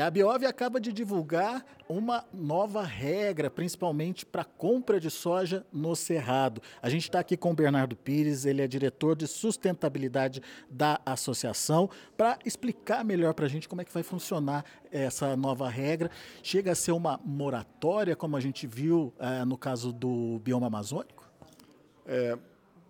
A 0.00 0.10
Biov 0.10 0.44
acaba 0.44 0.80
de 0.80 0.92
divulgar 0.92 1.64
uma 1.88 2.24
nova 2.32 2.82
regra, 2.82 3.50
principalmente 3.50 4.24
para 4.24 4.44
compra 4.44 5.00
de 5.00 5.10
soja 5.10 5.66
no 5.72 5.96
Cerrado. 5.96 6.60
A 6.82 6.88
gente 6.88 7.04
está 7.04 7.20
aqui 7.20 7.36
com 7.36 7.50
o 7.50 7.54
Bernardo 7.54 7.96
Pires, 7.96 8.44
ele 8.44 8.62
é 8.62 8.68
diretor 8.68 9.16
de 9.16 9.26
sustentabilidade 9.26 10.42
da 10.70 11.00
associação, 11.06 11.88
para 12.16 12.38
explicar 12.44 13.04
melhor 13.04 13.34
para 13.34 13.46
a 13.46 13.48
gente 13.48 13.68
como 13.68 13.80
é 13.80 13.84
que 13.84 13.92
vai 13.92 14.02
funcionar 14.02 14.64
essa 14.92 15.36
nova 15.36 15.68
regra. 15.68 16.10
Chega 16.42 16.72
a 16.72 16.74
ser 16.74 16.92
uma 16.92 17.18
moratória, 17.24 18.14
como 18.14 18.36
a 18.36 18.40
gente 18.40 18.66
viu 18.66 19.12
é, 19.18 19.44
no 19.44 19.56
caso 19.56 19.92
do 19.92 20.38
bioma 20.40 20.66
amazônico? 20.66 21.26
É, 22.06 22.38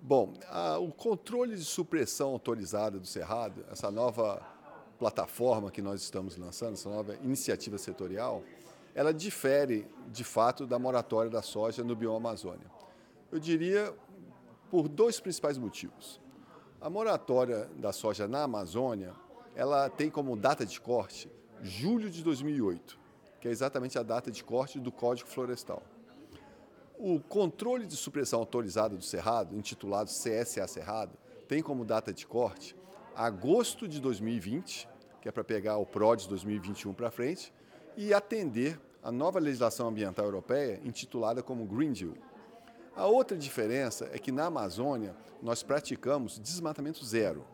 bom, 0.02 0.34
a, 0.48 0.78
o 0.78 0.90
controle 0.90 1.56
de 1.56 1.64
supressão 1.64 2.30
autorizada 2.30 2.98
do 2.98 3.06
Cerrado, 3.06 3.64
essa 3.70 3.90
nova 3.90 4.57
plataforma 4.98 5.70
que 5.70 5.80
nós 5.80 6.02
estamos 6.02 6.36
lançando, 6.36 6.74
essa 6.74 6.88
nova 6.90 7.14
iniciativa 7.22 7.78
setorial, 7.78 8.42
ela 8.94 9.14
difere, 9.14 9.86
de 10.08 10.24
fato, 10.24 10.66
da 10.66 10.78
moratória 10.78 11.30
da 11.30 11.40
soja 11.40 11.84
no 11.84 11.94
bioma 11.94 12.16
Amazônia. 12.30 12.66
Eu 13.30 13.38
diria 13.38 13.94
por 14.70 14.88
dois 14.88 15.20
principais 15.20 15.56
motivos. 15.56 16.20
A 16.80 16.90
moratória 16.90 17.70
da 17.76 17.92
soja 17.92 18.26
na 18.26 18.42
Amazônia, 18.42 19.12
ela 19.54 19.88
tem 19.88 20.10
como 20.10 20.36
data 20.36 20.66
de 20.66 20.80
corte 20.80 21.30
julho 21.62 22.10
de 22.10 22.22
2008, 22.22 22.98
que 23.40 23.48
é 23.48 23.50
exatamente 23.50 23.98
a 23.98 24.02
data 24.02 24.30
de 24.30 24.42
corte 24.44 24.78
do 24.78 24.92
Código 24.92 25.28
Florestal. 25.28 25.82
O 26.98 27.20
controle 27.20 27.86
de 27.86 27.96
supressão 27.96 28.40
autorizada 28.40 28.96
do 28.96 29.04
Cerrado, 29.04 29.56
intitulado 29.56 30.10
CSA 30.10 30.66
Cerrado, 30.66 31.16
tem 31.46 31.62
como 31.62 31.84
data 31.84 32.12
de 32.12 32.26
corte 32.26 32.76
agosto 33.18 33.88
de 33.88 34.00
2020, 34.00 34.88
que 35.20 35.28
é 35.28 35.32
para 35.32 35.42
pegar 35.42 35.76
o 35.78 35.84
PRODES 35.84 36.28
2021 36.28 36.94
para 36.94 37.10
frente, 37.10 37.52
e 37.96 38.14
atender 38.14 38.80
a 39.02 39.10
nova 39.10 39.40
legislação 39.40 39.88
ambiental 39.88 40.24
europeia, 40.24 40.80
intitulada 40.84 41.42
como 41.42 41.66
Green 41.66 41.92
Deal. 41.92 42.14
A 42.94 43.06
outra 43.06 43.36
diferença 43.36 44.08
é 44.12 44.20
que 44.20 44.30
na 44.30 44.44
Amazônia 44.44 45.16
nós 45.42 45.64
praticamos 45.64 46.38
desmatamento 46.38 47.04
zero. 47.04 47.44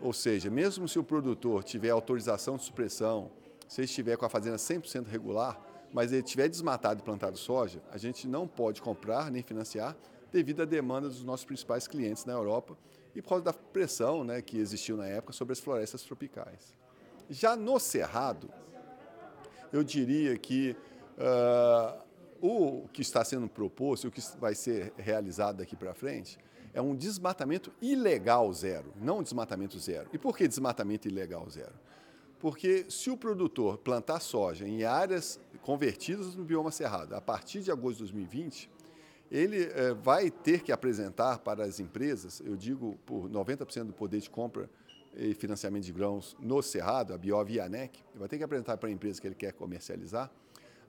Ou 0.00 0.12
seja, 0.12 0.48
mesmo 0.50 0.86
se 0.86 1.00
o 1.00 1.04
produtor 1.04 1.64
tiver 1.64 1.90
autorização 1.90 2.56
de 2.56 2.62
supressão, 2.62 3.32
se 3.66 3.80
ele 3.80 3.86
estiver 3.86 4.16
com 4.16 4.24
a 4.24 4.28
fazenda 4.28 4.56
100% 4.56 5.08
regular, 5.08 5.60
mas 5.92 6.12
ele 6.12 6.22
tiver 6.22 6.46
desmatado 6.48 7.00
e 7.00 7.02
plantado 7.02 7.36
soja, 7.36 7.82
a 7.90 7.98
gente 7.98 8.28
não 8.28 8.46
pode 8.46 8.80
comprar 8.80 9.32
nem 9.32 9.42
financiar 9.42 9.96
devido 10.30 10.62
à 10.62 10.64
demanda 10.64 11.08
dos 11.08 11.24
nossos 11.24 11.44
principais 11.44 11.88
clientes 11.88 12.24
na 12.24 12.34
Europa 12.34 12.76
e 13.16 13.22
por 13.22 13.30
causa 13.30 13.44
da 13.44 13.52
pressão 13.52 14.22
né, 14.22 14.42
que 14.42 14.58
existiu 14.58 14.94
na 14.94 15.06
época 15.06 15.32
sobre 15.32 15.54
as 15.54 15.58
florestas 15.58 16.02
tropicais. 16.02 16.74
Já 17.30 17.56
no 17.56 17.80
Cerrado, 17.80 18.50
eu 19.72 19.82
diria 19.82 20.36
que 20.36 20.76
uh, 21.16 22.04
o 22.40 22.86
que 22.92 23.00
está 23.00 23.24
sendo 23.24 23.48
proposto, 23.48 24.08
o 24.08 24.10
que 24.10 24.20
vai 24.38 24.54
ser 24.54 24.92
realizado 24.98 25.56
daqui 25.56 25.74
para 25.74 25.94
frente, 25.94 26.38
é 26.74 26.82
um 26.82 26.94
desmatamento 26.94 27.72
ilegal 27.80 28.52
zero, 28.52 28.92
não 29.00 29.20
um 29.20 29.22
desmatamento 29.22 29.78
zero. 29.78 30.10
E 30.12 30.18
por 30.18 30.36
que 30.36 30.46
desmatamento 30.46 31.08
ilegal 31.08 31.48
zero? 31.48 31.72
Porque 32.38 32.84
se 32.90 33.08
o 33.08 33.16
produtor 33.16 33.78
plantar 33.78 34.20
soja 34.20 34.68
em 34.68 34.84
áreas 34.84 35.40
convertidas 35.62 36.34
no 36.36 36.44
bioma 36.44 36.70
cerrado 36.70 37.14
a 37.14 37.20
partir 37.20 37.62
de 37.62 37.72
agosto 37.72 38.04
de 38.04 38.12
2020, 38.12 38.70
ele 39.30 39.64
eh, 39.64 39.94
vai 39.94 40.30
ter 40.30 40.62
que 40.62 40.70
apresentar 40.70 41.38
para 41.38 41.64
as 41.64 41.80
empresas, 41.80 42.40
eu 42.44 42.56
digo 42.56 42.98
por 43.04 43.28
90% 43.28 43.84
do 43.84 43.92
poder 43.92 44.20
de 44.20 44.30
compra 44.30 44.70
e 45.16 45.34
financiamento 45.34 45.84
de 45.84 45.92
grãos 45.92 46.36
no 46.38 46.62
Cerrado, 46.62 47.12
a 47.12 47.18
Biov 47.18 47.50
e 47.50 47.58
a 47.58 47.64
ANEC, 47.64 47.98
ele 48.10 48.18
vai 48.18 48.28
ter 48.28 48.38
que 48.38 48.44
apresentar 48.44 48.76
para 48.76 48.88
a 48.88 48.92
empresa 48.92 49.20
que 49.20 49.26
ele 49.26 49.34
quer 49.34 49.52
comercializar, 49.52 50.30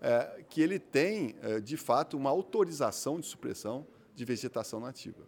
eh, 0.01 0.43
que 0.49 0.61
ele 0.61 0.77
tem, 0.77 1.35
eh, 1.41 1.59
de 1.59 1.77
fato, 1.77 2.15
uma 2.15 2.29
autorização 2.29 3.19
de 3.19 3.25
supressão 3.25 3.87
de 4.13 4.25
vegetação 4.25 4.79
nativa. 4.79 5.23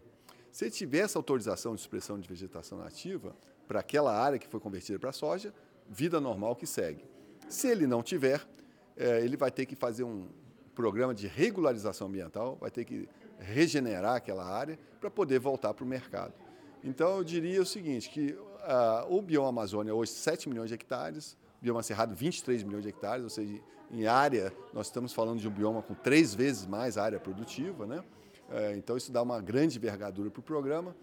Se 0.51 0.65
ele 0.65 0.71
tiver 0.71 0.99
essa 0.99 1.17
autorização 1.17 1.75
de 1.75 1.81
supressão 1.81 2.19
de 2.19 2.27
vegetação 2.27 2.79
nativa 2.79 3.35
para 3.67 3.79
aquela 3.79 4.15
área 4.15 4.37
que 4.37 4.47
foi 4.47 4.59
convertida 4.59 4.99
para 4.99 5.11
soja, 5.11 5.53
vida 5.87 6.19
normal 6.19 6.55
que 6.55 6.65
segue. 6.65 7.03
Se 7.47 7.67
ele 7.67 7.85
não 7.85 8.01
tiver, 8.01 8.45
ele 8.97 9.37
vai 9.37 9.51
ter 9.51 9.67
que 9.67 9.75
fazer 9.75 10.03
um, 10.03 10.27
programa 10.79 11.13
de 11.13 11.27
regularização 11.27 12.07
ambiental, 12.07 12.57
vai 12.61 12.71
ter 12.71 12.85
que 12.85 13.05
regenerar 13.37 14.15
aquela 14.15 14.45
área 14.45 14.79
para 15.01 15.11
poder 15.11 15.37
voltar 15.37 15.73
para 15.73 15.83
o 15.83 15.87
mercado. 15.87 16.33
Então, 16.81 17.17
eu 17.17 17.23
diria 17.25 17.61
o 17.61 17.65
seguinte, 17.65 18.09
que 18.09 18.31
uh, 18.31 19.13
o 19.13 19.21
bioma 19.21 19.49
Amazônia 19.49 19.93
hoje 19.93 20.13
7 20.13 20.47
milhões 20.47 20.69
de 20.69 20.75
hectares, 20.75 21.35
bioma 21.61 21.83
Cerrado 21.83 22.15
23 22.15 22.63
milhões 22.63 22.83
de 22.83 22.87
hectares, 22.87 23.25
ou 23.25 23.29
seja, 23.29 23.61
em 23.91 24.07
área 24.07 24.53
nós 24.73 24.87
estamos 24.87 25.11
falando 25.11 25.41
de 25.41 25.49
um 25.49 25.51
bioma 25.51 25.81
com 25.81 25.93
três 25.93 26.33
vezes 26.33 26.65
mais 26.65 26.97
área 26.97 27.19
produtiva, 27.19 27.85
né? 27.85 27.99
Uh, 28.47 28.77
então 28.77 28.95
isso 28.95 29.11
dá 29.11 29.21
uma 29.21 29.41
grande 29.41 29.77
envergadura 29.77 30.31
para 30.31 30.39
o 30.39 30.43
programa. 30.43 30.95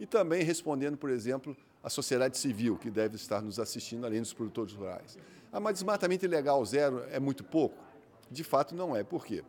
E 0.00 0.06
também 0.06 0.42
respondendo, 0.42 0.96
por 0.96 1.10
exemplo, 1.10 1.54
a 1.84 1.90
sociedade 1.90 2.38
civil, 2.38 2.78
que 2.78 2.90
deve 2.90 3.16
estar 3.16 3.42
nos 3.42 3.60
assistindo, 3.60 4.06
além 4.06 4.22
dos 4.22 4.32
produtores 4.32 4.72
rurais. 4.72 5.18
Ah, 5.52 5.60
mas 5.60 5.74
desmatamento 5.74 6.24
ilegal 6.24 6.64
zero 6.64 7.04
é 7.10 7.20
muito 7.20 7.44
pouco? 7.44 7.87
De 8.30 8.44
fato, 8.44 8.74
não 8.74 8.94
é. 8.94 9.02
Por 9.02 9.24
quê? 9.24 9.42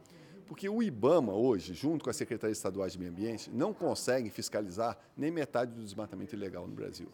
Porque 0.47 0.67
o 0.67 0.81
IBAMA, 0.81 1.33
hoje, 1.33 1.73
junto 1.73 2.03
com 2.03 2.09
a 2.09 2.13
Secretaria 2.13 2.51
Estadual 2.51 2.87
de 2.87 2.97
Meio 2.97 3.11
Ambiente, 3.11 3.51
não 3.51 3.73
consegue 3.73 4.29
fiscalizar 4.29 4.97
nem 5.15 5.29
metade 5.29 5.71
do 5.71 5.83
desmatamento 5.83 6.35
ilegal 6.35 6.67
no 6.67 6.73
Brasil. 6.73 7.07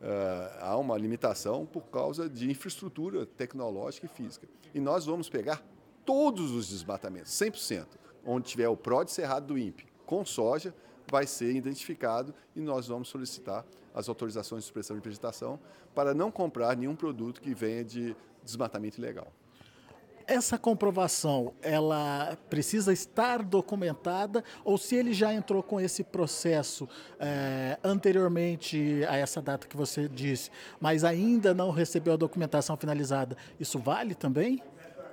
Uh, 0.00 0.58
há 0.60 0.76
uma 0.76 0.96
limitação 0.96 1.64
por 1.64 1.84
causa 1.88 2.28
de 2.28 2.50
infraestrutura 2.50 3.24
tecnológica 3.24 4.06
e 4.06 4.08
física. 4.08 4.46
E 4.74 4.80
nós 4.80 5.06
vamos 5.06 5.28
pegar 5.28 5.62
todos 6.04 6.50
os 6.50 6.68
desmatamentos, 6.68 7.32
100%. 7.32 7.86
Onde 8.24 8.48
tiver 8.48 8.68
o 8.68 8.76
PROD 8.76 9.10
Cerrado 9.10 9.46
do 9.46 9.58
INPE 9.58 9.86
com 10.04 10.24
soja, 10.24 10.74
vai 11.10 11.26
ser 11.26 11.54
identificado 11.54 12.34
e 12.54 12.60
nós 12.60 12.88
vamos 12.88 13.08
solicitar 13.08 13.64
as 13.94 14.08
autorizações 14.08 14.62
de 14.62 14.66
supressão 14.66 14.96
de 14.96 15.02
vegetação 15.02 15.58
para 15.94 16.14
não 16.14 16.30
comprar 16.30 16.76
nenhum 16.76 16.94
produto 16.94 17.40
que 17.40 17.54
venha 17.54 17.84
de 17.84 18.14
desmatamento 18.44 18.98
ilegal. 18.98 19.32
Essa 20.28 20.58
comprovação, 20.58 21.54
ela 21.62 22.36
precisa 22.50 22.92
estar 22.92 23.42
documentada 23.42 24.44
ou 24.62 24.76
se 24.76 24.94
ele 24.94 25.14
já 25.14 25.32
entrou 25.32 25.62
com 25.62 25.80
esse 25.80 26.04
processo 26.04 26.86
é, 27.18 27.78
anteriormente 27.82 29.06
a 29.08 29.16
essa 29.16 29.40
data 29.40 29.66
que 29.66 29.74
você 29.74 30.06
disse, 30.06 30.50
mas 30.78 31.02
ainda 31.02 31.54
não 31.54 31.70
recebeu 31.70 32.12
a 32.12 32.16
documentação 32.16 32.76
finalizada, 32.76 33.38
isso 33.58 33.78
vale 33.78 34.14
também? 34.14 34.62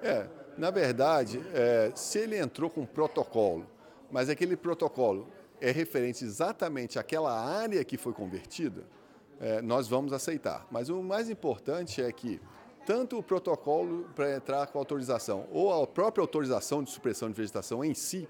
É, 0.04 0.28
na 0.58 0.70
verdade, 0.70 1.42
é, 1.54 1.94
se 1.96 2.20
ele 2.20 2.38
entrou 2.38 2.70
com 2.70 2.82
um 2.82 2.86
protocolo, 2.86 3.66
mas 4.12 4.28
aquele 4.28 4.58
protocolo 4.58 5.30
é 5.62 5.72
referente 5.72 6.26
exatamente 6.26 7.00
àquela 7.00 7.32
área 7.34 7.86
que 7.86 7.96
foi 7.96 8.12
convertida, 8.12 8.84
é, 9.40 9.62
nós 9.62 9.88
vamos 9.88 10.12
aceitar. 10.12 10.68
Mas 10.70 10.90
o 10.90 11.02
mais 11.02 11.30
importante 11.30 12.02
é 12.02 12.12
que 12.12 12.42
tanto 12.86 13.18
o 13.18 13.24
protocolo 13.24 14.08
para 14.16 14.36
entrar 14.36 14.68
com 14.68 14.78
autorização 14.78 15.48
ou 15.52 15.74
a 15.74 15.88
própria 15.88 16.22
autorização 16.22 16.84
de 16.84 16.92
supressão 16.92 17.30
de 17.30 17.36
vegetação 17.36 17.84
em 17.84 17.94
si, 17.94 18.28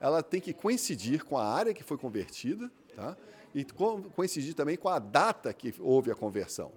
ela 0.00 0.22
tem 0.22 0.40
que 0.40 0.52
coincidir 0.52 1.24
com 1.24 1.38
a 1.38 1.46
área 1.46 1.72
que 1.72 1.82
foi 1.82 1.96
convertida 1.96 2.70
tá? 2.94 3.16
e 3.54 3.64
coincidir 4.14 4.54
também 4.54 4.76
com 4.76 4.88
a 4.88 4.98
data 4.98 5.52
que 5.52 5.74
houve 5.80 6.10
a 6.10 6.14
conversão. 6.14 6.70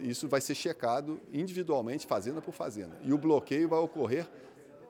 Isso 0.00 0.28
vai 0.28 0.40
ser 0.40 0.54
checado 0.54 1.20
individualmente, 1.32 2.06
fazenda 2.06 2.42
por 2.42 2.52
fazenda. 2.52 2.98
E 3.02 3.12
o 3.12 3.18
bloqueio 3.18 3.68
vai 3.68 3.78
ocorrer 3.78 4.28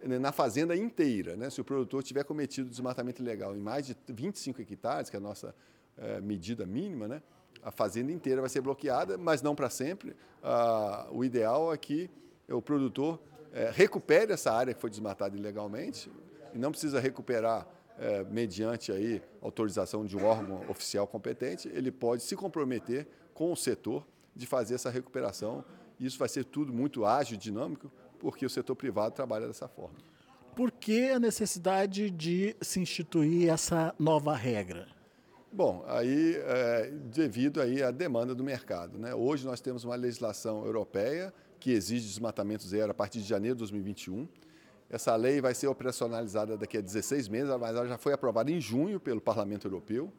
né, 0.03 0.19
na 0.19 0.33
fazenda 0.33 0.75
inteira. 0.75 1.37
Né? 1.37 1.51
Se 1.51 1.61
o 1.61 1.65
produtor 1.65 2.03
tiver 2.03 2.25
cometido 2.25 2.69
desmatamento 2.69 3.23
ilegal 3.23 3.55
em 3.55 3.61
mais 3.61 3.87
de 3.87 3.97
25 4.09 4.61
hectares, 4.61 5.09
que 5.09 5.17
é 5.17 5.19
a 5.19 5.23
nossa 5.23 5.55
é, 5.97 6.21
medida 6.21 6.67
mínima, 6.67 7.07
né? 7.07 7.23
A 7.63 7.71
fazenda 7.71 8.13
inteira 8.13 8.41
vai 8.41 8.51
ser 8.51 8.61
bloqueada, 8.61 9.17
mas 9.17 9.43
não 9.43 9.55
para 9.55 9.71
sempre. 9.71 10.17
Ah, 10.43 11.07
o 11.11 11.25
ideal 11.25 11.73
é 11.73 11.77
que 11.77 12.11
o 12.49 12.61
produtor 12.61 13.21
é, 13.53 13.71
recupere 13.73 14.33
essa 14.33 14.53
área 14.53 14.75
que 14.75 14.81
foi 14.81 14.91
desmatada 14.91 15.37
ilegalmente 15.37 16.11
e 16.55 16.59
não 16.59 16.71
precisa 16.71 16.99
recuperar 17.01 17.67
é, 17.99 18.25
mediante 18.25 18.91
aí 18.91 19.23
autorização 19.41 20.05
de 20.05 20.17
um 20.17 20.25
órgão 20.25 20.63
oficial 20.69 21.07
competente, 21.07 21.69
ele 21.69 21.91
pode 21.91 22.23
se 22.23 22.35
comprometer 22.35 23.07
com 23.35 23.53
o 23.53 23.57
setor 23.57 24.07
de 24.35 24.47
fazer 24.47 24.75
essa 24.75 24.91
recuperação. 24.91 25.65
Isso 26.01 26.19
vai 26.19 26.29
ser 26.29 26.45
tudo 26.45 26.73
muito 26.73 27.05
ágil, 27.05 27.37
dinâmico, 27.37 27.91
porque 28.19 28.45
o 28.45 28.51
setor 28.51 28.75
privado 28.75 29.15
trabalha 29.15 29.47
dessa 29.47 29.69
forma. 29.69 29.97
Por 30.57 30.71
que 30.71 31.11
a 31.11 31.19
necessidade 31.19 32.11
de 32.11 32.57
se 32.61 32.81
instituir 32.81 33.49
essa 33.49 33.95
nova 33.99 34.35
regra? 34.35 34.89
Bom, 35.55 35.85
aí 35.87 36.37
é, 36.47 36.91
devido 37.13 37.61
aí 37.61 37.83
à 37.83 37.91
demanda 37.91 38.35
do 38.35 38.43
mercado. 38.43 38.99
Né? 38.99 39.15
Hoje 39.15 39.45
nós 39.45 39.61
temos 39.61 39.85
uma 39.85 39.95
legislação 39.95 40.65
europeia 40.65 41.31
que 41.61 41.73
exige 41.73 42.09
desmatamento 42.09 42.67
zero 42.67 42.91
a 42.91 42.95
partir 42.95 43.19
de 43.19 43.27
janeiro 43.27 43.57
de 43.57 43.59
2021. 43.59 44.27
Essa 44.89 45.15
lei 45.15 45.43
vai 45.43 45.55
ser 45.55 45.67
operacionalizada 45.67 46.57
daqui 46.57 46.79
a 46.79 46.81
16 46.81 47.29
meses, 47.29 47.55
mas 47.61 47.77
ela 47.77 47.87
já 47.87 47.99
foi 47.99 48.15
aprovada 48.15 48.51
em 48.51 48.63
junho 48.63 48.99
pelo 48.99 49.21
Parlamento 49.21 49.67
Europeu. 49.67 50.11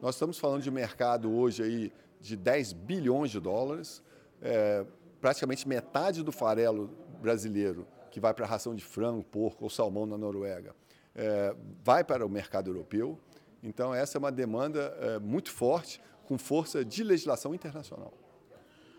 Nós 0.00 0.14
estamos 0.14 0.38
falando 0.38 0.62
de 0.62 0.70
mercado 0.70 1.28
hoje 1.28 1.64
aí 1.64 1.92
de 2.20 2.36
10 2.36 2.72
bilhões 2.72 3.32
de 3.32 3.40
dólares. 3.40 4.00
É, 4.40 4.86
praticamente 5.20 5.66
metade 5.66 6.22
do 6.22 6.30
farelo 6.30 6.88
brasileiro 7.20 7.84
que 8.12 8.20
vai 8.20 8.32
para 8.32 8.44
a 8.44 8.48
ração 8.48 8.76
de 8.76 8.84
frango, 8.84 9.24
porco 9.24 9.64
ou 9.64 9.70
salmão 9.70 10.06
na 10.06 10.16
Noruega 10.16 10.72
é, 11.18 11.52
vai 11.82 12.04
para 12.04 12.24
o 12.24 12.28
mercado 12.28 12.70
europeu. 12.70 13.18
Então, 13.62 13.94
essa 13.94 14.16
é 14.16 14.20
uma 14.20 14.32
demanda 14.32 14.96
é, 15.00 15.18
muito 15.18 15.50
forte, 15.50 16.00
com 16.26 16.38
força 16.38 16.84
de 16.84 17.02
legislação 17.02 17.54
internacional. 17.54 18.12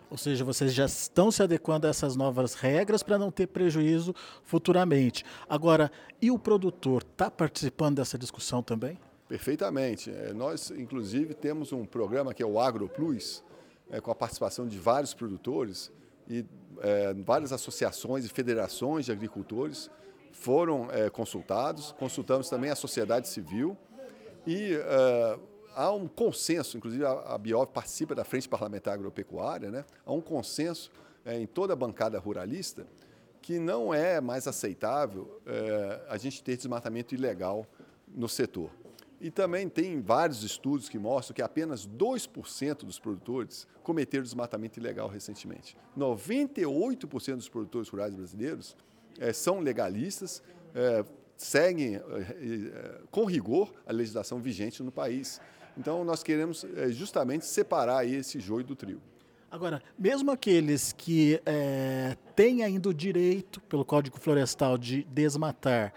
Ou 0.10 0.18
seja, 0.18 0.44
vocês 0.44 0.74
já 0.74 0.86
estão 0.86 1.30
se 1.30 1.44
adequando 1.44 1.86
a 1.86 1.92
essas 1.92 2.16
novas 2.16 2.56
regras 2.56 3.04
para 3.04 3.20
não 3.20 3.30
ter 3.30 3.48
prejuízo 3.48 4.16
futuramente. 4.44 5.24
Agora, 5.48 5.92
e 6.20 6.32
o 6.32 6.40
produtor 6.40 7.04
está 7.04 7.30
participando 7.30 7.98
dessa 7.98 8.18
discussão 8.18 8.64
também? 8.64 8.98
Perfeitamente. 9.28 10.10
É, 10.10 10.34
nós, 10.34 10.72
inclusive, 10.72 11.36
temos 11.36 11.72
um 11.72 11.86
programa 11.86 12.34
que 12.34 12.42
é 12.42 12.46
o 12.46 12.60
AgroPlus, 12.60 13.44
é, 13.92 14.02
com 14.02 14.10
a 14.10 14.16
participação 14.16 14.68
de 14.68 14.80
vários 14.80 15.14
produtores 15.14 15.92
e 16.28 16.44
é, 16.82 17.14
várias 17.14 17.54
associações 17.54 18.26
e 18.26 18.30
federações 18.30 19.06
de 19.06 19.12
agricultores 19.12 19.90
foram 20.32 20.88
consultados. 21.12 21.92
Consultamos 21.94 22.50
também 22.50 22.70
a 22.70 22.76
sociedade 22.76 23.28
civil 23.28 23.76
e 24.52 24.74
é, 24.74 25.40
há 25.76 25.92
um 25.92 26.08
consenso, 26.08 26.76
inclusive 26.76 27.06
a, 27.06 27.12
a 27.12 27.38
Biov 27.38 27.68
participa 27.68 28.16
da 28.16 28.24
Frente 28.24 28.50
Parlamentar 28.50 28.96
Agropecuária, 28.96 29.70
né? 29.70 29.86
há 30.04 30.12
um 30.12 30.22
consenso 30.22 30.92
é, 31.24 31.40
em 31.40 31.46
toda 31.46 31.74
a 31.74 31.76
bancada 31.76 32.18
ruralista 32.18 32.88
que 33.44 33.60
não 33.60 33.94
é 33.94 34.20
mais 34.20 34.48
aceitável 34.48 35.40
é, 35.46 36.02
a 36.10 36.18
gente 36.18 36.44
ter 36.44 36.58
desmatamento 36.58 37.14
ilegal 37.14 37.64
no 38.08 38.28
setor. 38.28 38.72
E 39.22 39.30
também 39.30 39.70
tem 39.70 40.02
vários 40.02 40.42
estudos 40.42 40.90
que 40.90 40.98
mostram 40.98 41.36
que 41.36 41.44
apenas 41.44 41.88
2% 41.88 42.86
dos 42.86 42.98
produtores 42.98 43.68
cometeram 43.84 44.24
desmatamento 44.24 44.80
ilegal 44.80 45.08
recentemente. 45.08 45.78
98% 45.96 47.36
dos 47.36 47.50
produtores 47.50 47.88
rurais 47.88 48.16
brasileiros 48.16 48.76
é, 49.20 49.32
são 49.32 49.60
legalistas, 49.60 50.42
é, 50.74 51.06
seguem 51.40 51.96
é, 51.96 52.00
é, 52.00 53.02
com 53.10 53.26
rigor 53.26 53.74
a 53.88 53.94
legislação 53.94 54.40
vigente 54.40 54.84
no 54.84 54.92
país. 54.92 55.40
Então, 55.78 56.04
nós 56.04 56.22
queremos 56.22 56.66
justamente 56.90 57.46
separar 57.46 58.06
esse 58.06 58.40
joio 58.40 58.66
do 58.66 58.76
trigo. 58.76 59.02
Agora, 59.52 59.82
mesmo 59.98 60.30
aqueles 60.30 60.94
que 60.94 61.42
é, 61.44 62.16
têm 62.36 62.64
ainda 62.64 62.90
o 62.90 62.94
direito, 62.94 63.60
pelo 63.62 63.84
Código 63.84 64.20
Florestal, 64.20 64.78
de 64.78 65.04
desmatar, 65.06 65.92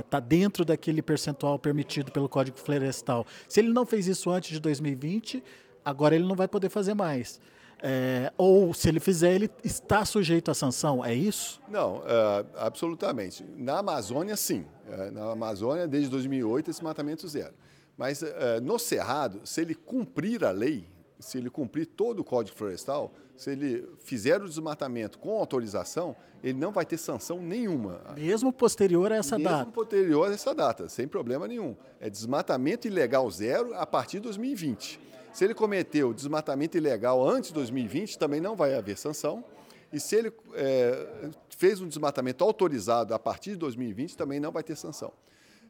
está 0.00 0.18
uhum. 0.18 0.24
é, 0.24 0.26
dentro 0.26 0.64
daquele 0.64 1.02
percentual 1.02 1.58
permitido 1.58 2.10
pelo 2.10 2.28
Código 2.28 2.56
Florestal. 2.56 3.26
Se 3.46 3.60
ele 3.60 3.70
não 3.70 3.84
fez 3.84 4.06
isso 4.06 4.30
antes 4.30 4.50
de 4.50 4.60
2020, 4.60 5.44
agora 5.84 6.14
ele 6.14 6.24
não 6.24 6.34
vai 6.34 6.48
poder 6.48 6.70
fazer 6.70 6.94
mais. 6.94 7.38
É, 7.82 8.32
ou, 8.36 8.72
se 8.72 8.88
ele 8.88 9.00
fizer, 9.00 9.34
ele 9.34 9.50
está 9.62 10.04
sujeito 10.04 10.50
à 10.50 10.54
sanção, 10.54 11.04
é 11.04 11.14
isso? 11.14 11.60
Não, 11.68 12.02
é, 12.06 12.46
absolutamente. 12.56 13.44
Na 13.56 13.78
Amazônia, 13.78 14.36
sim. 14.36 14.64
É, 14.90 15.10
na 15.10 15.32
Amazônia, 15.32 15.86
desde 15.86 16.10
2008, 16.10 16.70
esse 16.70 16.82
matamento 16.82 17.28
zero. 17.28 17.54
Mas 17.96 18.22
é, 18.22 18.60
no 18.60 18.78
Cerrado, 18.78 19.40
se 19.44 19.60
ele 19.60 19.74
cumprir 19.74 20.44
a 20.44 20.50
lei, 20.50 20.88
se 21.18 21.38
ele 21.38 21.50
cumprir 21.50 21.86
todo 21.86 22.20
o 22.20 22.24
Código 22.24 22.56
Florestal, 22.56 23.12
se 23.36 23.50
ele 23.50 23.86
fizer 23.98 24.42
o 24.42 24.48
desmatamento 24.48 25.18
com 25.18 25.36
autorização, 25.38 26.16
ele 26.42 26.58
não 26.58 26.72
vai 26.72 26.86
ter 26.86 26.96
sanção 26.96 27.40
nenhuma. 27.40 28.00
Mesmo 28.16 28.52
posterior 28.52 29.12
a 29.12 29.16
essa 29.16 29.36
Mesmo 29.36 29.50
data? 29.50 29.64
Mesmo 29.64 29.72
posterior 29.72 30.30
a 30.30 30.34
essa 30.34 30.54
data, 30.54 30.88
sem 30.88 31.06
problema 31.06 31.46
nenhum. 31.46 31.76
É 32.00 32.08
desmatamento 32.08 32.86
ilegal 32.86 33.30
zero 33.30 33.74
a 33.74 33.86
partir 33.86 34.18
de 34.18 34.24
2020. 34.24 35.00
Se 35.36 35.44
ele 35.44 35.52
cometeu 35.52 36.14
desmatamento 36.14 36.78
ilegal 36.78 37.22
antes 37.28 37.48
de 37.48 37.54
2020, 37.56 38.18
também 38.18 38.40
não 38.40 38.56
vai 38.56 38.74
haver 38.74 38.96
sanção. 38.96 39.44
E 39.92 40.00
se 40.00 40.16
ele 40.16 40.32
é, 40.54 41.28
fez 41.50 41.78
um 41.78 41.86
desmatamento 41.86 42.42
autorizado 42.42 43.12
a 43.12 43.18
partir 43.18 43.50
de 43.50 43.56
2020, 43.56 44.16
também 44.16 44.40
não 44.40 44.50
vai 44.50 44.62
ter 44.62 44.74
sanção. 44.76 45.12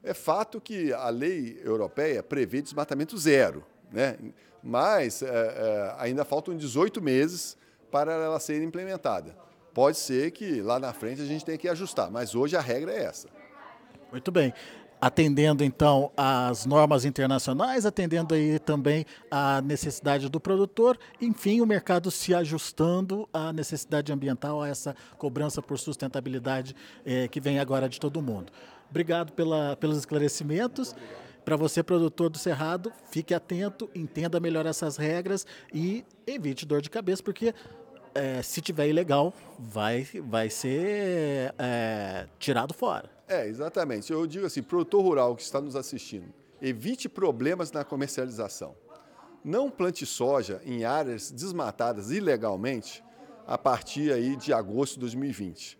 É 0.04 0.14
fato 0.14 0.60
que 0.60 0.92
a 0.92 1.08
lei 1.08 1.60
europeia 1.64 2.22
prevê 2.22 2.62
desmatamento 2.62 3.18
zero, 3.18 3.64
né? 3.90 4.16
mas 4.62 5.20
é, 5.20 5.26
é, 5.26 5.94
ainda 5.98 6.24
faltam 6.24 6.56
18 6.56 7.02
meses 7.02 7.58
para 7.90 8.12
ela 8.12 8.38
ser 8.38 8.62
implementada. 8.62 9.36
Pode 9.74 9.98
ser 9.98 10.30
que 10.30 10.62
lá 10.62 10.78
na 10.78 10.92
frente 10.92 11.22
a 11.22 11.26
gente 11.26 11.44
tenha 11.44 11.58
que 11.58 11.68
ajustar, 11.68 12.08
mas 12.08 12.36
hoje 12.36 12.56
a 12.56 12.60
regra 12.60 12.92
é 12.92 13.02
essa. 13.02 13.26
Muito 14.12 14.30
bem 14.30 14.54
atendendo 15.00 15.62
então 15.62 16.10
às 16.16 16.66
normas 16.66 17.04
internacionais, 17.04 17.84
atendendo 17.84 18.34
aí 18.34 18.58
também 18.58 19.04
à 19.30 19.60
necessidade 19.60 20.28
do 20.28 20.40
produtor, 20.40 20.98
enfim, 21.20 21.60
o 21.60 21.66
mercado 21.66 22.10
se 22.10 22.34
ajustando 22.34 23.28
à 23.32 23.52
necessidade 23.52 24.12
ambiental, 24.12 24.62
a 24.62 24.68
essa 24.68 24.94
cobrança 25.18 25.60
por 25.60 25.78
sustentabilidade 25.78 26.74
eh, 27.04 27.28
que 27.28 27.40
vem 27.40 27.58
agora 27.58 27.88
de 27.88 28.00
todo 28.00 28.22
mundo. 28.22 28.52
Obrigado 28.90 29.32
pela, 29.32 29.76
pelos 29.76 29.98
esclarecimentos. 29.98 30.94
Para 31.44 31.56
você, 31.56 31.82
produtor 31.82 32.28
do 32.28 32.38
Cerrado, 32.38 32.92
fique 33.10 33.32
atento, 33.32 33.88
entenda 33.94 34.40
melhor 34.40 34.66
essas 34.66 34.96
regras 34.96 35.46
e 35.72 36.04
evite 36.26 36.66
dor 36.66 36.80
de 36.80 36.90
cabeça, 36.90 37.22
porque 37.22 37.54
é, 38.14 38.42
se 38.42 38.60
tiver 38.60 38.88
ilegal, 38.88 39.32
vai, 39.58 40.04
vai 40.24 40.50
ser 40.50 41.54
é, 41.56 42.26
tirado 42.38 42.74
fora. 42.74 43.15
É, 43.28 43.46
exatamente. 43.46 44.12
Eu 44.12 44.26
digo 44.26 44.46
assim, 44.46 44.62
produtor 44.62 45.02
rural 45.02 45.34
que 45.34 45.42
está 45.42 45.60
nos 45.60 45.74
assistindo, 45.74 46.32
evite 46.60 47.08
problemas 47.08 47.72
na 47.72 47.84
comercialização. 47.84 48.74
Não 49.44 49.70
plante 49.70 50.04
soja 50.06 50.60
em 50.64 50.84
áreas 50.84 51.30
desmatadas 51.30 52.10
ilegalmente 52.10 53.02
a 53.46 53.56
partir 53.56 54.12
aí 54.12 54.36
de 54.36 54.52
agosto 54.52 54.94
de 54.94 55.00
2020. 55.00 55.78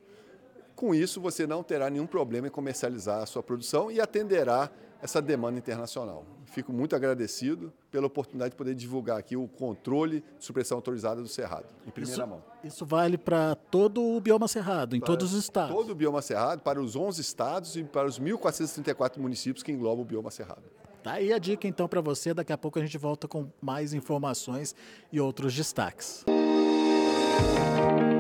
Com 0.77 0.95
isso, 0.95 1.23
você 1.23 1.47
não 1.47 1.63
terá 1.63 1.89
nenhum 1.89 2.07
problema 2.07 2.49
em 2.49 2.51
comercializar 2.51 3.23
a 3.23 3.27
sua 3.27 3.43
produção 3.43 3.91
e 3.91 3.99
atenderá 3.99 4.71
essa 5.01 5.23
demanda 5.23 5.59
internacional. 5.59 6.27
Fico 6.45 6.71
muito 6.71 6.95
agradecido 6.95 7.73
pela 7.91 8.07
oportunidade 8.07 8.51
de 8.51 8.57
poder 8.57 8.75
divulgar 8.75 9.19
aqui 9.19 9.37
o 9.37 9.49
controle 9.49 10.23
de 10.39 10.45
supressão 10.45 10.77
autorizada 10.77 11.23
do 11.23 11.29
Cerrado, 11.29 11.67
em 11.87 11.91
primeira 11.91 12.23
isso, 12.23 12.31
mão. 12.31 12.45
Isso 12.63 12.85
vale 12.85 13.17
para 13.17 13.55
todo 13.55 14.03
o 14.03 14.21
bioma 14.21 14.47
Cerrado, 14.47 14.95
em 14.95 15.01
para 15.01 15.07
todos 15.07 15.33
os 15.33 15.45
estados? 15.45 15.75
Todo 15.75 15.91
o 15.91 15.95
bioma 15.95 16.21
Cerrado, 16.21 16.61
para 16.61 16.79
os 16.81 16.95
11 16.95 17.23
estados 17.23 17.77
e 17.77 17.83
para 17.83 18.07
os 18.07 18.21
1.434 18.21 19.19
municípios 19.19 19.63
que 19.63 19.73
englobam 19.73 20.03
o 20.03 20.07
bioma 20.07 20.31
Cerrado. 20.31 20.65
Tá 21.03 21.13
aí 21.13 21.33
a 21.33 21.39
dica 21.39 21.67
então 21.67 21.89
para 21.89 22.03
você, 22.03 22.35
daqui 22.35 22.53
a 22.53 22.59
pouco 22.59 22.79
a 22.79 22.83
gente 22.83 22.99
volta 22.99 23.27
com 23.27 23.49
mais 23.63 23.95
informações 23.95 24.75
e 25.11 25.19
outros 25.21 25.55
destaques. 25.55 26.25
Música 26.27 28.16